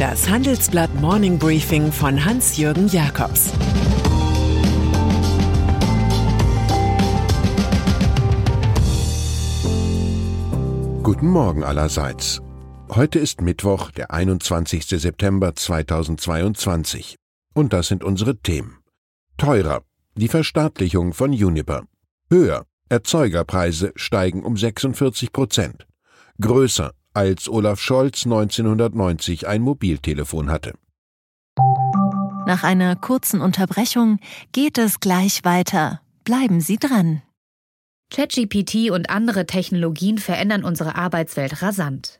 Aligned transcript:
Das 0.00 0.30
Handelsblatt 0.30 0.94
Morning 0.94 1.38
Briefing 1.38 1.92
von 1.92 2.24
Hans-Jürgen 2.24 2.88
Jakobs 2.88 3.52
Guten 11.02 11.28
Morgen 11.28 11.62
allerseits. 11.64 12.40
Heute 12.88 13.18
ist 13.18 13.42
Mittwoch, 13.42 13.90
der 13.90 14.10
21. 14.10 14.86
September 14.86 15.54
2022. 15.54 17.16
Und 17.52 17.74
das 17.74 17.88
sind 17.88 18.02
unsere 18.02 18.38
Themen. 18.38 18.78
Teurer. 19.36 19.82
Die 20.14 20.28
Verstaatlichung 20.28 21.12
von 21.12 21.34
Juniper. 21.34 21.84
Höher. 22.30 22.64
Erzeugerpreise 22.88 23.92
steigen 23.96 24.44
um 24.44 24.56
46 24.56 25.30
Prozent. 25.30 25.86
Größer 26.40 26.92
als 27.14 27.48
Olaf 27.48 27.80
Scholz 27.80 28.24
1990 28.24 29.48
ein 29.48 29.62
Mobiltelefon 29.62 30.50
hatte. 30.50 30.74
Nach 32.46 32.64
einer 32.64 32.96
kurzen 32.96 33.40
Unterbrechung 33.40 34.18
geht 34.52 34.78
es 34.78 35.00
gleich 35.00 35.44
weiter. 35.44 36.00
Bleiben 36.24 36.60
Sie 36.60 36.78
dran. 36.78 37.22
ChatGPT 38.12 38.90
und 38.90 39.08
andere 39.08 39.46
Technologien 39.46 40.18
verändern 40.18 40.64
unsere 40.64 40.96
Arbeitswelt 40.96 41.62
rasant. 41.62 42.19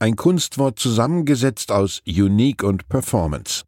ein 0.00 0.16
Kunstwort 0.16 0.78
zusammengesetzt 0.78 1.70
aus 1.70 2.02
Unique 2.06 2.62
und 2.62 2.88
Performance. 2.88 3.64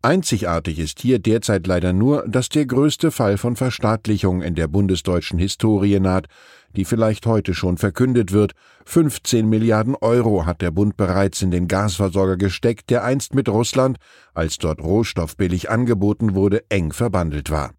Einzigartig 0.00 0.78
ist 0.78 1.00
hier 1.00 1.18
derzeit 1.18 1.66
leider 1.66 1.92
nur, 1.92 2.24
dass 2.26 2.48
der 2.48 2.64
größte 2.64 3.10
Fall 3.10 3.36
von 3.36 3.54
Verstaatlichung 3.54 4.42
in 4.42 4.54
der 4.54 4.66
bundesdeutschen 4.66 5.38
Historie 5.38 6.00
naht, 6.00 6.26
die 6.74 6.84
vielleicht 6.84 7.26
heute 7.26 7.52
schon 7.52 7.76
verkündet 7.76 8.32
wird. 8.32 8.52
15 8.86 9.46
Milliarden 9.46 9.94
Euro 9.96 10.46
hat 10.46 10.62
der 10.62 10.70
Bund 10.70 10.96
bereits 10.96 11.42
in 11.42 11.50
den 11.50 11.68
Gasversorger 11.68 12.36
gesteckt, 12.36 12.88
der 12.88 13.04
einst 13.04 13.34
mit 13.34 13.48
Russland, 13.48 13.98
als 14.34 14.56
dort 14.58 14.80
Rohstoff 14.80 15.36
billig 15.36 15.68
angeboten 15.68 16.34
wurde, 16.34 16.62
eng 16.70 16.92
verbandelt 16.92 17.50
war. 17.50 17.72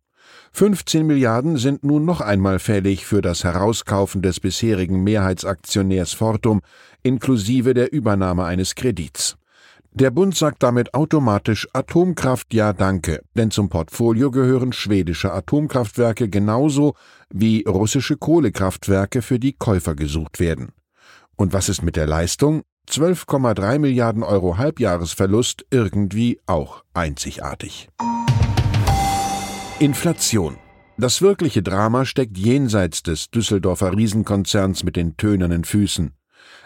15 0.52 1.06
Milliarden 1.06 1.58
sind 1.58 1.84
nun 1.84 2.06
noch 2.06 2.22
einmal 2.22 2.60
fällig 2.60 3.06
für 3.06 3.22
das 3.22 3.44
Herauskaufen 3.44 4.22
des 4.22 4.40
bisherigen 4.40 5.04
Mehrheitsaktionärs 5.04 6.14
Fortum 6.14 6.62
inklusive 7.04 7.74
der 7.74 7.94
Übernahme 7.94 8.46
eines 8.46 8.76
Kredits. 8.76 9.38
Der 9.92 10.12
Bund 10.12 10.36
sagt 10.36 10.62
damit 10.62 10.94
automatisch 10.94 11.68
Atomkraft 11.74 12.54
ja 12.54 12.74
danke, 12.74 13.22
denn 13.36 13.50
zum 13.50 13.70
Portfolio 13.70 14.30
gehören 14.30 14.72
schwedische 14.72 15.34
Atomkraftwerke 15.34 16.30
genauso 16.30 16.94
wie 17.30 17.64
russische 17.68 18.16
Kohlekraftwerke, 18.16 19.22
für 19.22 19.40
die 19.40 19.54
Käufer 19.54 19.96
gesucht 19.96 20.40
werden. 20.40 20.70
Und 21.36 21.54
was 21.54 21.70
ist 21.70 21.82
mit 21.82 21.96
der 21.96 22.06
Leistung? 22.06 22.62
12,3 22.90 23.80
Milliarden 23.80 24.24
Euro 24.24 24.58
Halbjahresverlust 24.58 25.66
irgendwie 25.72 26.40
auch 26.46 26.84
einzigartig. 26.94 27.90
Inflation. 29.80 30.58
Das 30.98 31.22
wirkliche 31.22 31.64
Drama 31.64 32.04
steckt 32.04 32.38
jenseits 32.38 33.02
des 33.02 33.30
Düsseldorfer 33.30 33.96
Riesenkonzerns 33.96 34.84
mit 34.84 34.98
den 34.98 35.16
tönernen 35.16 35.64
Füßen. 35.64 36.12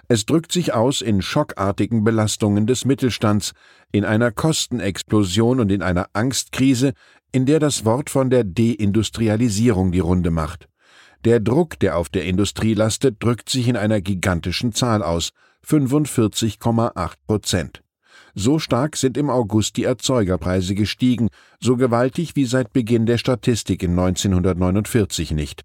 Es 0.08 0.26
drückt 0.26 0.52
sich 0.52 0.74
aus 0.74 1.02
in 1.02 1.22
schockartigen 1.22 2.04
Belastungen 2.04 2.66
des 2.66 2.86
Mittelstands, 2.86 3.52
in 3.92 4.04
einer 4.04 4.32
Kostenexplosion 4.32 5.60
und 5.60 5.72
in 5.72 5.84
einer 5.84 6.08
Angstkrise, 6.14 6.94
in 7.32 7.46
der 7.46 7.60
das 7.60 7.86
Wort 7.86 8.10
von 8.10 8.32
der 8.32 8.44
Deindustrialisierung 8.44 9.92
die 9.92 10.00
Runde 10.00 10.32
macht. 10.32 10.68
Der 11.24 11.40
Druck, 11.40 11.78
der 11.78 11.98
auf 11.98 12.10
der 12.10 12.26
Industrie 12.26 12.74
lastet, 12.74 13.22
drückt 13.22 13.48
sich 13.48 13.68
in 13.68 13.78
einer 13.78 14.02
gigantischen 14.02 14.74
Zahl 14.74 15.04
aus 15.04 15.30
45,8 15.68 17.12
Prozent. 17.28 17.83
So 18.36 18.58
stark 18.58 18.98
sind 18.98 19.18
im 19.18 19.30
August 19.30 19.78
die 19.78 19.84
Erzeugerpreise 19.84 20.74
gestiegen, 20.74 21.30
so 21.60 21.78
gewaltig 21.78 22.36
wie 22.36 22.46
seit 22.46 22.74
Beginn 22.74 23.06
der 23.06 23.18
Statistik 23.18 23.84
in 23.84 23.92
1949 23.92 25.32
nicht. 25.32 25.64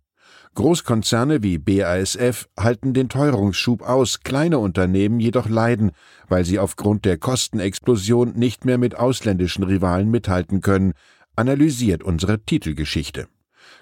Großkonzerne 0.54 1.42
wie 1.42 1.58
BASF 1.58 2.48
halten 2.58 2.92
den 2.92 3.08
Teuerungsschub 3.08 3.82
aus, 3.82 4.20
kleine 4.20 4.58
Unternehmen 4.58 5.20
jedoch 5.20 5.48
leiden, 5.48 5.92
weil 6.28 6.44
sie 6.44 6.58
aufgrund 6.58 7.04
der 7.04 7.16
Kostenexplosion 7.16 8.32
nicht 8.34 8.64
mehr 8.64 8.76
mit 8.76 8.96
ausländischen 8.96 9.62
Rivalen 9.64 10.10
mithalten 10.10 10.60
können, 10.60 10.92
analysiert 11.36 12.02
unsere 12.02 12.40
Titelgeschichte. 12.40 13.28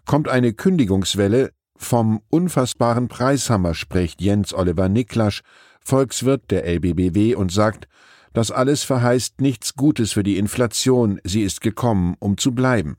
Kommt 0.05 0.29
eine 0.29 0.53
Kündigungswelle, 0.53 1.51
vom 1.77 2.21
unfassbaren 2.31 3.09
Preishammer 3.09 3.75
spricht 3.75 4.21
Jens 4.21 4.55
Oliver 4.55 4.89
Niklasch, 4.89 5.43
Volkswirt 5.81 6.51
der 6.51 6.67
LBBW 6.67 7.35
und 7.35 7.53
sagt, 7.53 7.87
das 8.37 8.51
alles 8.51 8.83
verheißt 8.83 9.41
nichts 9.41 9.77
Gutes 9.77 10.13
für 10.13 10.23
die 10.23 10.37
Inflation, 10.37 11.19
sie 11.25 11.41
ist 11.41 11.63
gekommen, 11.63 12.17
um 12.19 12.37
zu 12.37 12.53
bleiben. 12.53 12.99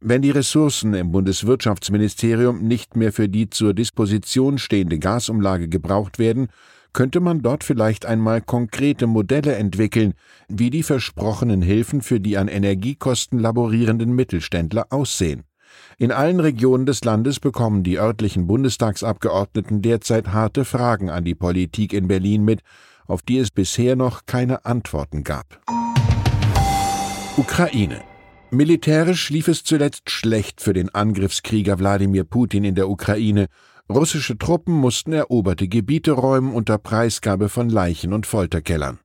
Wenn 0.00 0.22
die 0.22 0.32
Ressourcen 0.32 0.92
im 0.94 1.12
Bundeswirtschaftsministerium 1.12 2.66
nicht 2.66 2.96
mehr 2.96 3.12
für 3.12 3.28
die 3.28 3.48
zur 3.48 3.74
Disposition 3.74 4.58
stehende 4.58 4.98
Gasumlage 4.98 5.68
gebraucht 5.68 6.18
werden, 6.18 6.48
könnte 6.92 7.20
man 7.20 7.42
dort 7.42 7.62
vielleicht 7.62 8.06
einmal 8.06 8.40
konkrete 8.40 9.06
Modelle 9.06 9.54
entwickeln, 9.54 10.14
wie 10.48 10.70
die 10.70 10.82
versprochenen 10.82 11.62
Hilfen 11.62 12.02
für 12.02 12.18
die 12.18 12.36
an 12.36 12.48
Energiekosten 12.48 13.38
laborierenden 13.38 14.12
Mittelständler 14.12 14.86
aussehen. 14.90 15.44
In 15.96 16.10
allen 16.10 16.40
Regionen 16.40 16.86
des 16.86 17.04
Landes 17.04 17.38
bekommen 17.38 17.84
die 17.84 18.00
örtlichen 18.00 18.48
Bundestagsabgeordneten 18.48 19.80
derzeit 19.80 20.32
harte 20.32 20.64
Fragen 20.64 21.08
an 21.08 21.24
die 21.24 21.36
Politik 21.36 21.92
in 21.92 22.08
Berlin 22.08 22.44
mit, 22.44 22.62
auf 23.06 23.22
die 23.22 23.38
es 23.38 23.50
bisher 23.50 23.96
noch 23.96 24.26
keine 24.26 24.64
Antworten 24.64 25.24
gab. 25.24 25.60
Ukraine. 27.36 28.02
Militärisch 28.50 29.30
lief 29.30 29.48
es 29.48 29.64
zuletzt 29.64 30.10
schlecht 30.10 30.60
für 30.60 30.74
den 30.74 30.94
Angriffskrieger 30.94 31.78
Wladimir 31.78 32.24
Putin 32.24 32.64
in 32.64 32.74
der 32.74 32.88
Ukraine. 32.90 33.46
Russische 33.88 34.36
Truppen 34.36 34.74
mussten 34.74 35.12
eroberte 35.12 35.68
Gebiete 35.68 36.12
räumen 36.12 36.52
unter 36.52 36.76
Preisgabe 36.78 37.48
von 37.48 37.70
Leichen 37.70 38.12
und 38.12 38.26
Folterkellern. 38.26 38.98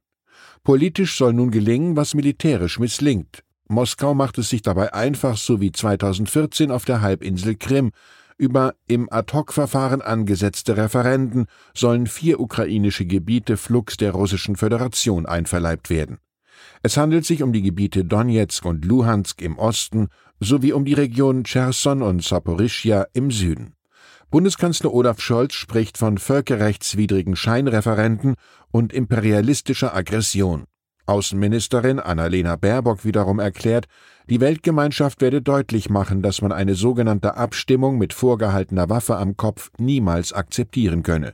Politisch 0.63 1.17
soll 1.17 1.31
nun 1.31 1.51
gelingen, 1.51 1.95
was 1.95 2.13
militärisch 2.13 2.77
misslingt. 2.77 3.43
Moskau 3.69 4.13
macht 4.13 4.37
es 4.37 4.49
sich 4.49 4.61
dabei 4.61 4.93
einfach, 4.93 5.37
so 5.37 5.61
wie 5.61 5.71
2014 5.71 6.71
auf 6.71 6.83
der 6.83 7.01
Halbinsel 7.01 7.55
Krim, 7.55 7.91
über 8.37 8.75
im 8.87 9.11
Ad-hoc-Verfahren 9.11 10.01
angesetzte 10.01 10.77
Referenden 10.77 11.47
sollen 11.73 12.07
vier 12.07 12.39
ukrainische 12.39 13.05
Gebiete 13.05 13.57
flugs 13.57 13.97
der 13.97 14.11
Russischen 14.11 14.55
Föderation 14.55 15.25
einverleibt 15.25 15.89
werden. 15.89 16.19
Es 16.83 16.97
handelt 16.97 17.25
sich 17.25 17.43
um 17.43 17.53
die 17.53 17.61
Gebiete 17.61 18.05
Donetsk 18.05 18.65
und 18.65 18.85
Luhansk 18.85 19.41
im 19.41 19.57
Osten 19.57 20.09
sowie 20.39 20.73
um 20.73 20.85
die 20.85 20.93
Region 20.93 21.43
Cherson 21.43 22.01
und 22.01 22.23
Saporischia 22.23 23.07
im 23.13 23.31
Süden. 23.31 23.73
Bundeskanzler 24.29 24.93
Olaf 24.93 25.21
Scholz 25.21 25.53
spricht 25.53 25.97
von 25.97 26.17
völkerrechtswidrigen 26.17 27.35
Scheinreferenten 27.35 28.35
und 28.71 28.93
imperialistischer 28.93 29.95
Aggression. 29.95 30.65
Außenministerin 31.07 31.99
Annalena 31.99 32.55
Baerbock 32.55 33.05
wiederum 33.05 33.39
erklärt, 33.39 33.87
die 34.29 34.41
Weltgemeinschaft 34.41 35.21
werde 35.21 35.41
deutlich 35.41 35.89
machen, 35.89 36.21
dass 36.21 36.41
man 36.41 36.51
eine 36.51 36.75
sogenannte 36.75 37.37
Abstimmung 37.37 37.97
mit 37.97 38.13
vorgehaltener 38.13 38.89
Waffe 38.89 39.17
am 39.17 39.37
Kopf 39.37 39.71
niemals 39.77 40.33
akzeptieren 40.33 41.03
könne. 41.03 41.33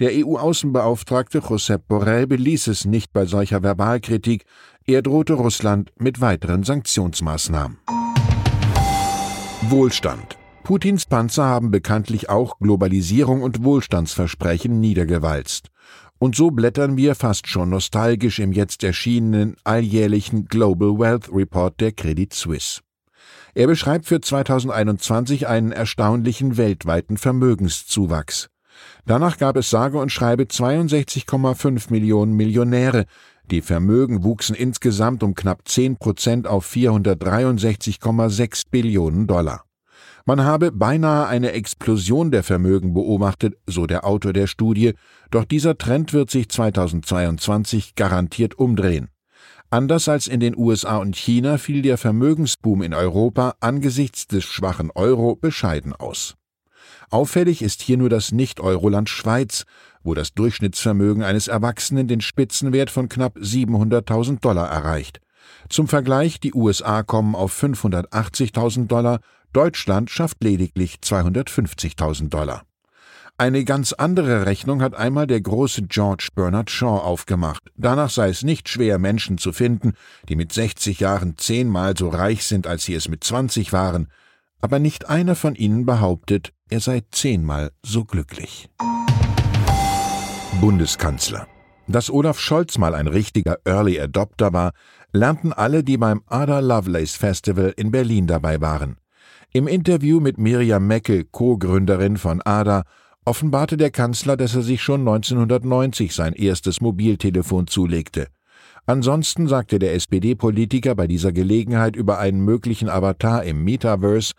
Der 0.00 0.10
EU-Außenbeauftragte 0.12 1.38
Josep 1.38 1.86
Borrell 1.86 2.26
beließ 2.26 2.66
es 2.66 2.84
nicht 2.84 3.12
bei 3.12 3.26
solcher 3.26 3.62
Verbalkritik, 3.62 4.44
er 4.84 5.02
drohte 5.02 5.34
Russland 5.34 5.92
mit 5.96 6.20
weiteren 6.20 6.64
Sanktionsmaßnahmen. 6.64 7.78
Wohlstand. 9.68 10.36
Putins 10.64 11.06
Panzer 11.06 11.44
haben 11.44 11.70
bekanntlich 11.70 12.28
auch 12.28 12.58
Globalisierung 12.58 13.42
und 13.42 13.62
Wohlstandsversprechen 13.62 14.80
niedergewalzt. 14.80 15.70
Und 16.24 16.34
so 16.34 16.50
blättern 16.50 16.96
wir 16.96 17.14
fast 17.14 17.48
schon 17.48 17.68
nostalgisch 17.68 18.38
im 18.38 18.50
jetzt 18.50 18.82
erschienenen 18.82 19.56
alljährlichen 19.62 20.46
Global 20.46 20.98
Wealth 20.98 21.28
Report 21.30 21.78
der 21.82 21.92
Credit 21.92 22.32
Suisse. 22.32 22.80
Er 23.52 23.66
beschreibt 23.66 24.06
für 24.06 24.22
2021 24.22 25.46
einen 25.46 25.70
erstaunlichen 25.70 26.56
weltweiten 26.56 27.18
Vermögenszuwachs. 27.18 28.48
Danach 29.04 29.36
gab 29.36 29.58
es 29.58 29.68
sage 29.68 29.98
und 29.98 30.10
schreibe 30.10 30.44
62,5 30.44 31.92
Millionen 31.92 32.32
Millionäre, 32.32 33.04
Die 33.50 33.60
Vermögen 33.60 34.24
wuchsen 34.24 34.56
insgesamt 34.56 35.22
um 35.22 35.34
knapp 35.34 35.68
10 35.68 35.98
Prozent 35.98 36.46
auf 36.46 36.66
463,6 36.66 38.62
Billionen 38.70 39.26
Dollar. 39.26 39.66
Man 40.26 40.42
habe 40.42 40.72
beinahe 40.72 41.26
eine 41.26 41.52
Explosion 41.52 42.30
der 42.30 42.42
Vermögen 42.42 42.94
beobachtet, 42.94 43.58
so 43.66 43.86
der 43.86 44.06
Autor 44.06 44.32
der 44.32 44.46
Studie, 44.46 44.94
doch 45.30 45.44
dieser 45.44 45.76
Trend 45.76 46.14
wird 46.14 46.30
sich 46.30 46.48
2022 46.48 47.94
garantiert 47.94 48.58
umdrehen. 48.58 49.10
Anders 49.68 50.08
als 50.08 50.26
in 50.26 50.40
den 50.40 50.56
USA 50.56 50.96
und 50.96 51.14
China 51.14 51.58
fiel 51.58 51.82
der 51.82 51.98
Vermögensboom 51.98 52.80
in 52.80 52.94
Europa 52.94 53.56
angesichts 53.60 54.26
des 54.26 54.44
schwachen 54.44 54.90
Euro 54.92 55.36
bescheiden 55.36 55.92
aus. 55.92 56.36
Auffällig 57.10 57.60
ist 57.60 57.82
hier 57.82 57.98
nur 57.98 58.08
das 58.08 58.32
Nicht-Euroland 58.32 59.10
Schweiz, 59.10 59.64
wo 60.02 60.14
das 60.14 60.32
Durchschnittsvermögen 60.32 61.22
eines 61.22 61.48
Erwachsenen 61.48 62.08
den 62.08 62.22
Spitzenwert 62.22 62.88
von 62.88 63.10
knapp 63.10 63.36
700.000 63.36 64.40
Dollar 64.40 64.70
erreicht. 64.70 65.20
Zum 65.68 65.86
Vergleich, 65.86 66.40
die 66.40 66.54
USA 66.54 67.02
kommen 67.02 67.34
auf 67.34 67.62
580.000 67.62 68.86
Dollar, 68.86 69.20
Deutschland 69.54 70.10
schafft 70.10 70.42
lediglich 70.42 70.96
250.000 71.02 72.28
Dollar. 72.28 72.64
Eine 73.38 73.64
ganz 73.64 73.92
andere 73.92 74.46
Rechnung 74.46 74.82
hat 74.82 74.94
einmal 74.94 75.26
der 75.26 75.40
große 75.40 75.82
George 75.82 76.28
Bernard 76.34 76.70
Shaw 76.70 76.98
aufgemacht. 76.98 77.62
Danach 77.76 78.10
sei 78.10 78.28
es 78.28 78.42
nicht 78.42 78.68
schwer, 78.68 78.98
Menschen 78.98 79.38
zu 79.38 79.52
finden, 79.52 79.94
die 80.28 80.36
mit 80.36 80.52
60 80.52 81.00
Jahren 81.00 81.36
zehnmal 81.36 81.96
so 81.96 82.08
reich 82.08 82.44
sind, 82.44 82.66
als 82.66 82.84
sie 82.84 82.94
es 82.94 83.08
mit 83.08 83.24
20 83.24 83.72
waren. 83.72 84.08
Aber 84.60 84.78
nicht 84.78 85.08
einer 85.08 85.36
von 85.36 85.54
ihnen 85.54 85.86
behauptet, 85.86 86.52
er 86.68 86.80
sei 86.80 87.02
zehnmal 87.10 87.70
so 87.84 88.04
glücklich. 88.04 88.68
Bundeskanzler. 90.60 91.46
Dass 91.86 92.10
Olaf 92.10 92.40
Scholz 92.40 92.78
mal 92.78 92.94
ein 92.94 93.08
richtiger 93.08 93.58
Early 93.64 94.00
Adopter 94.00 94.52
war, 94.52 94.72
lernten 95.12 95.52
alle, 95.52 95.84
die 95.84 95.96
beim 95.96 96.22
Ada 96.26 96.60
Lovelace 96.60 97.16
Festival 97.16 97.72
in 97.76 97.90
Berlin 97.90 98.26
dabei 98.26 98.60
waren. 98.60 98.96
Im 99.56 99.68
Interview 99.68 100.18
mit 100.18 100.36
Miriam 100.36 100.84
Meckel, 100.84 101.26
Co-Gründerin 101.30 102.16
von 102.16 102.42
ADA, 102.42 102.82
offenbarte 103.24 103.76
der 103.76 103.92
Kanzler, 103.92 104.36
dass 104.36 104.56
er 104.56 104.62
sich 104.62 104.82
schon 104.82 105.02
1990 105.02 106.12
sein 106.12 106.32
erstes 106.32 106.80
Mobiltelefon 106.80 107.68
zulegte. 107.68 108.26
Ansonsten 108.84 109.46
sagte 109.46 109.78
der 109.78 109.94
SPD-Politiker 109.94 110.96
bei 110.96 111.06
dieser 111.06 111.30
Gelegenheit 111.30 111.94
über 111.94 112.18
einen 112.18 112.40
möglichen 112.44 112.88
Avatar 112.88 113.44
im 113.44 113.62
Metaverse, 113.62 114.32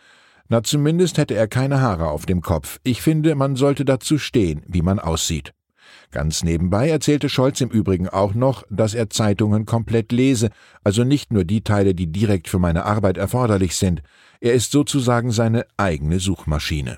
na 0.50 0.64
zumindest 0.64 1.18
hätte 1.18 1.36
er 1.36 1.48
keine 1.48 1.80
Haare 1.80 2.10
auf 2.10 2.26
dem 2.26 2.42
Kopf. 2.42 2.82
Ich 2.84 3.02
finde, 3.02 3.36
man 3.36 3.56
sollte 3.56 3.86
dazu 3.86 4.18
stehen, 4.18 4.64
wie 4.68 4.82
man 4.82 5.00
aussieht. 5.00 5.54
Ganz 6.12 6.44
nebenbei 6.44 6.90
erzählte 6.90 7.30
Scholz 7.30 7.62
im 7.62 7.70
Übrigen 7.70 8.08
auch 8.08 8.34
noch, 8.34 8.64
dass 8.70 8.94
er 8.94 9.10
Zeitungen 9.10 9.66
komplett 9.66 10.12
lese, 10.12 10.50
also 10.84 11.04
nicht 11.04 11.32
nur 11.32 11.44
die 11.44 11.62
Teile, 11.62 11.94
die 11.94 12.08
direkt 12.08 12.48
für 12.48 12.60
meine 12.60 12.86
Arbeit 12.86 13.18
erforderlich 13.18 13.76
sind. 13.76 14.02
Er 14.40 14.54
ist 14.54 14.72
sozusagen 14.72 15.32
seine 15.32 15.66
eigene 15.78 16.20
Suchmaschine. 16.20 16.98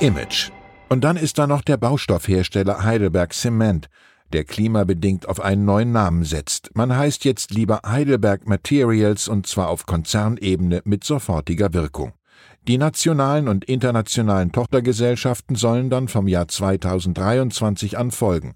Image. 0.00 0.50
Und 0.88 1.04
dann 1.04 1.16
ist 1.16 1.38
da 1.38 1.46
noch 1.46 1.62
der 1.62 1.76
Baustoffhersteller 1.76 2.82
Heidelberg 2.82 3.34
Cement, 3.34 3.88
der 4.32 4.44
klimabedingt 4.44 5.28
auf 5.28 5.40
einen 5.40 5.64
neuen 5.64 5.92
Namen 5.92 6.24
setzt. 6.24 6.70
Man 6.74 6.96
heißt 6.96 7.24
jetzt 7.24 7.50
lieber 7.50 7.80
Heidelberg 7.84 8.46
Materials 8.46 9.28
und 9.28 9.46
zwar 9.46 9.68
auf 9.68 9.86
Konzernebene 9.86 10.82
mit 10.84 11.04
sofortiger 11.04 11.72
Wirkung. 11.72 12.12
Die 12.66 12.78
nationalen 12.78 13.48
und 13.48 13.64
internationalen 13.64 14.52
Tochtergesellschaften 14.52 15.56
sollen 15.56 15.90
dann 15.90 16.08
vom 16.08 16.28
Jahr 16.28 16.48
2023 16.48 17.96
an 17.96 18.10
folgen. 18.10 18.54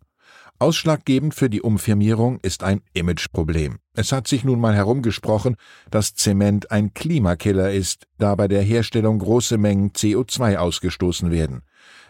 Ausschlaggebend 0.59 1.35
für 1.35 1.51
die 1.51 1.61
Umfirmierung 1.61 2.39
ist 2.41 2.63
ein 2.63 2.83
Imageproblem. 2.93 3.79
Es 3.95 4.13
hat 4.13 4.29
sich 4.29 4.45
nun 4.45 4.61
mal 4.61 4.75
herumgesprochen, 4.75 5.57
dass 5.91 6.15
Zement 6.15 6.71
ein 6.71 6.95
Klimakiller 6.95 7.73
ist, 7.73 8.07
da 8.19 8.37
bei 8.37 8.47
der 8.47 8.63
Herstellung 8.63 9.19
große 9.19 9.59
Mengen 9.59 9.91
CO2 9.91 10.59
ausgestoßen 10.59 11.33
werden. 11.33 11.63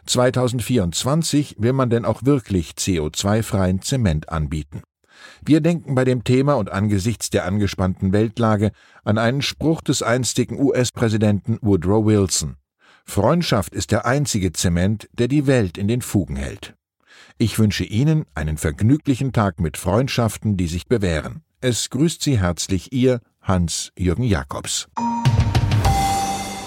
2024 0.04 1.56
will 1.60 1.72
man 1.72 1.88
denn 1.88 2.04
auch 2.04 2.24
wirklich 2.24 2.72
CO2-freien 2.72 3.80
Zement 3.80 4.28
anbieten. 4.28 4.82
Wir 5.44 5.60
denken 5.60 5.94
bei 5.94 6.04
dem 6.04 6.24
Thema 6.24 6.54
und 6.54 6.70
angesichts 6.70 7.30
der 7.30 7.44
angespannten 7.44 8.12
Weltlage 8.12 8.70
an 9.04 9.19
einen 9.19 9.42
Spruch 9.42 9.80
des 9.80 10.02
einstigen 10.02 10.60
US-Präsidenten 10.60 11.58
Woodrow 11.60 12.04
Wilson. 12.04 12.56
Freundschaft 13.04 13.74
ist 13.74 13.90
der 13.90 14.06
einzige 14.06 14.52
Zement, 14.52 15.08
der 15.12 15.28
die 15.28 15.46
Welt 15.46 15.76
in 15.76 15.88
den 15.88 16.02
Fugen 16.02 16.36
hält. 16.36 16.74
Ich 17.38 17.58
wünsche 17.58 17.84
Ihnen 17.84 18.24
einen 18.34 18.56
vergnüglichen 18.56 19.32
Tag 19.32 19.60
mit 19.60 19.76
Freundschaften, 19.76 20.56
die 20.56 20.69
sich 20.69 20.86
bewähren. 20.86 21.42
Es 21.60 21.90
grüßt 21.90 22.22
Sie 22.22 22.38
herzlich 22.38 22.92
Ihr 22.92 23.20
Hans-Jürgen 23.40 24.24
Jakobs. 24.24 24.88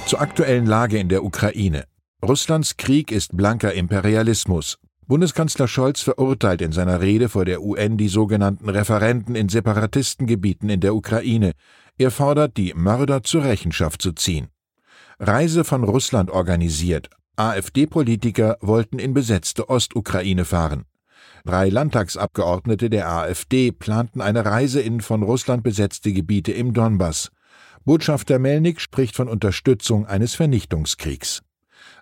Zur 0.06 0.22
aktuellen 0.22 0.66
Lage 0.66 0.98
in 0.98 1.10
der 1.10 1.24
Ukraine. 1.24 1.86
Russlands 2.24 2.78
Krieg 2.78 3.12
ist 3.12 3.36
blanker 3.36 3.74
Imperialismus. 3.74 4.78
Bundeskanzler 5.08 5.68
Scholz 5.68 6.02
verurteilt 6.02 6.62
in 6.62 6.72
seiner 6.72 7.00
Rede 7.00 7.30
vor 7.30 7.46
der 7.46 7.62
UN 7.62 7.96
die 7.98 8.08
sogenannten 8.08 8.70
Referenten 8.70 9.36
in 9.36 9.50
Separatistengebieten 9.50 10.70
in 10.70 10.80
der 10.80 10.96
Ukraine. 10.96 11.52
Er 11.98 12.10
fordert, 12.10 12.58
die 12.58 12.74
Mörder 12.74 13.22
zur 13.22 13.44
Rechenschaft 13.44 14.02
zu 14.02 14.14
ziehen. 14.14 14.48
Reise 15.20 15.64
von 15.64 15.84
Russland 15.84 16.32
organisiert, 16.32 17.10
AfD-Politiker 17.36 18.58
wollten 18.62 18.98
in 18.98 19.14
besetzte 19.14 19.70
Ostukraine 19.70 20.44
fahren. 20.44 20.86
Drei 21.46 21.70
Landtagsabgeordnete 21.70 22.90
der 22.90 23.08
AfD 23.08 23.72
planten 23.72 24.22
eine 24.22 24.44
Reise 24.44 24.82
in 24.82 25.02
von 25.02 25.22
Russland 25.22 25.62
besetzte 25.62 26.14
Gebiete 26.14 26.52
im 26.52 26.74
Donbass. 26.74 27.30
Botschafter 27.84 28.40
Melnik 28.40 28.82
spricht 28.82 29.16
von 29.16 29.28
Unterstützung 29.28 30.08
eines 30.08 30.34
Vernichtungskriegs. 30.34 31.44